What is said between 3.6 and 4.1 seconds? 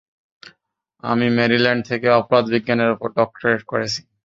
করেছি।